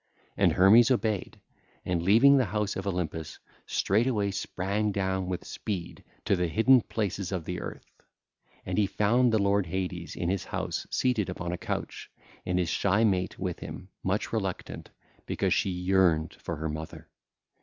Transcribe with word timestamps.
And 0.35 0.53
Hermes 0.53 0.89
obeyed, 0.89 1.39
and 1.85 2.01
leaving 2.01 2.37
the 2.37 2.45
house 2.45 2.75
of 2.75 2.87
Olympus, 2.87 3.37
straightway 3.67 4.31
sprang 4.31 4.91
down 4.91 5.27
with 5.29 5.45
speed 5.45 6.03
to 6.25 6.35
the 6.35 6.47
hidden 6.47 6.81
places 6.81 7.31
of 7.31 7.45
the 7.45 7.61
earth. 7.61 7.85
And 8.65 8.79
he 8.79 8.87
found 8.87 9.31
the 9.31 9.37
lord 9.37 9.67
Hades 9.67 10.15
in 10.15 10.27
his 10.29 10.45
house 10.45 10.87
seated 10.89 11.29
upon 11.29 11.51
a 11.51 11.55
couch, 11.59 12.09
and 12.47 12.57
his 12.57 12.69
shy 12.69 13.03
mate 13.03 13.37
with 13.37 13.59
him, 13.59 13.89
much 14.03 14.33
reluctant, 14.33 14.89
because 15.27 15.53
she 15.53 15.69
yearned 15.69 16.33
for 16.39 16.55
her 16.55 16.67
mother. 16.67 17.07